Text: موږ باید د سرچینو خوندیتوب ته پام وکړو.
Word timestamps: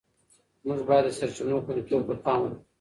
موږ 0.65 0.79
باید 0.87 1.05
د 1.07 1.09
سرچینو 1.19 1.63
خوندیتوب 1.63 2.01
ته 2.09 2.15
پام 2.25 2.39
وکړو. 2.41 2.57